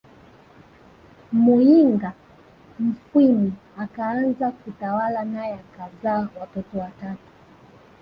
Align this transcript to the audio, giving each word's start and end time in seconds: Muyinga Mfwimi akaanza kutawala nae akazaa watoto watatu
Muyinga 1.31 2.09
Mfwimi 2.85 3.53
akaanza 3.77 4.51
kutawala 4.51 5.25
nae 5.25 5.53
akazaa 5.53 6.27
watoto 6.39 6.77
watatu 6.79 7.29